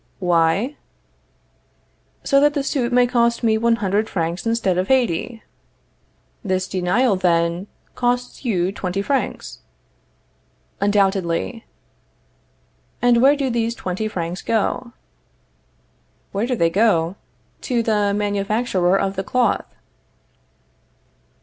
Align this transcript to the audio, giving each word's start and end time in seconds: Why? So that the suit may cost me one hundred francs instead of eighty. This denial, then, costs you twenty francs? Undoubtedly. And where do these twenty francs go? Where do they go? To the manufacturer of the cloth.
Why? 0.17 0.77
So 2.23 2.39
that 2.39 2.55
the 2.55 2.63
suit 2.63 2.91
may 2.91 3.05
cost 3.05 3.43
me 3.43 3.55
one 3.59 3.75
hundred 3.75 4.09
francs 4.09 4.47
instead 4.47 4.79
of 4.79 4.89
eighty. 4.89 5.43
This 6.43 6.67
denial, 6.67 7.15
then, 7.15 7.67
costs 7.93 8.43
you 8.43 8.71
twenty 8.71 9.03
francs? 9.03 9.59
Undoubtedly. 10.79 11.65
And 12.99 13.21
where 13.21 13.35
do 13.35 13.51
these 13.51 13.75
twenty 13.75 14.07
francs 14.07 14.41
go? 14.41 14.93
Where 16.31 16.47
do 16.47 16.55
they 16.55 16.71
go? 16.71 17.15
To 17.69 17.83
the 17.83 18.11
manufacturer 18.11 18.97
of 18.99 19.15
the 19.15 19.23
cloth. 19.23 19.65